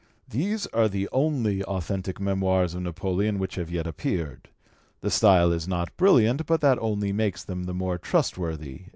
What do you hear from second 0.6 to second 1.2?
are the